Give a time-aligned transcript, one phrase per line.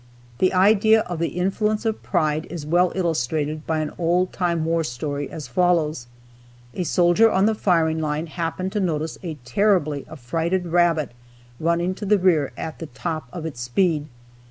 [0.39, 4.83] The idea of the influence of pride is well illustrated by an old time war
[4.83, 6.07] story, as follows:
[6.73, 11.11] A soldier on the firing line happened to notice a terribly affrighted rabbit
[11.59, 14.07] running to the rear at the top of its speed.